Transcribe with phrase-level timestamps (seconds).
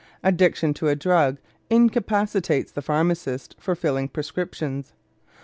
[0.23, 1.37] Addiction to a drug
[1.69, 4.93] incapacitates the pharmacist for filling prescriptions.